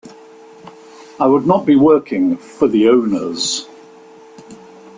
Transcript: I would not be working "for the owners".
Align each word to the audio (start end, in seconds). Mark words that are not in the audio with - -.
I 1.19 1.27
would 1.27 1.45
not 1.45 1.63
be 1.63 1.75
working 1.75 2.35
"for 2.35 2.67
the 2.67 2.89
owners". 2.89 3.67